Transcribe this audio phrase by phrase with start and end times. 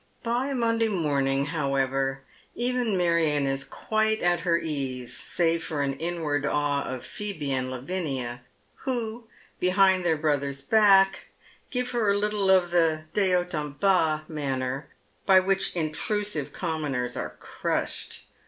[0.23, 2.21] By Monday morning, however,
[2.55, 7.69] even Marion is quite at her ease, save for an inward awe of Pliool^ and
[7.69, 8.41] Lavinia
[8.77, 9.27] who,
[9.59, 11.27] behind their brother's back,
[11.69, 14.87] give her a little of the de liaut en 6as manner
[15.27, 18.23] by which intrusive commoners are crushed.